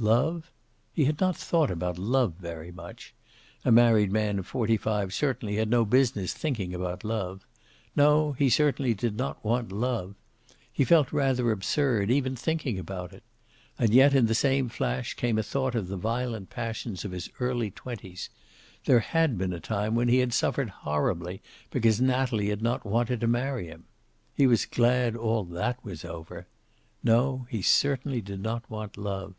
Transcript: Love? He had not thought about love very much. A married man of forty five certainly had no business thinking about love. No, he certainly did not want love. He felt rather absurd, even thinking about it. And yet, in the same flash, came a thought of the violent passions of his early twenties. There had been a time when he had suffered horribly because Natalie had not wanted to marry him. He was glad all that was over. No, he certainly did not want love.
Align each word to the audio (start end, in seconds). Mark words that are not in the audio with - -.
Love? 0.00 0.52
He 0.94 1.06
had 1.06 1.18
not 1.20 1.34
thought 1.36 1.72
about 1.72 1.98
love 1.98 2.34
very 2.34 2.70
much. 2.70 3.14
A 3.64 3.72
married 3.72 4.12
man 4.12 4.38
of 4.38 4.46
forty 4.46 4.76
five 4.76 5.12
certainly 5.12 5.56
had 5.56 5.68
no 5.68 5.84
business 5.84 6.32
thinking 6.32 6.72
about 6.72 7.02
love. 7.02 7.44
No, 7.96 8.30
he 8.34 8.48
certainly 8.48 8.94
did 8.94 9.16
not 9.16 9.44
want 9.44 9.72
love. 9.72 10.14
He 10.72 10.84
felt 10.84 11.12
rather 11.12 11.50
absurd, 11.50 12.12
even 12.12 12.36
thinking 12.36 12.78
about 12.78 13.12
it. 13.12 13.24
And 13.76 13.92
yet, 13.92 14.14
in 14.14 14.26
the 14.26 14.36
same 14.36 14.68
flash, 14.68 15.14
came 15.14 15.36
a 15.36 15.42
thought 15.42 15.74
of 15.74 15.88
the 15.88 15.96
violent 15.96 16.48
passions 16.48 17.04
of 17.04 17.10
his 17.10 17.28
early 17.40 17.72
twenties. 17.72 18.30
There 18.84 19.00
had 19.00 19.36
been 19.36 19.52
a 19.52 19.58
time 19.58 19.96
when 19.96 20.06
he 20.06 20.18
had 20.18 20.32
suffered 20.32 20.70
horribly 20.70 21.42
because 21.72 22.00
Natalie 22.00 22.50
had 22.50 22.62
not 22.62 22.86
wanted 22.86 23.18
to 23.20 23.26
marry 23.26 23.66
him. 23.66 23.82
He 24.32 24.46
was 24.46 24.64
glad 24.64 25.16
all 25.16 25.42
that 25.46 25.84
was 25.84 26.04
over. 26.04 26.46
No, 27.02 27.48
he 27.50 27.62
certainly 27.62 28.20
did 28.20 28.40
not 28.40 28.62
want 28.70 28.96
love. 28.96 29.34